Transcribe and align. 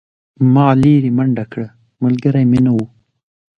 ما 0.53 0.67
لیرې 0.81 1.11
منډه 1.17 1.45
کړه 1.51 1.67
ملګری 2.03 2.43
مې 2.51 2.59
نه 2.65 2.71
و. 2.75 2.77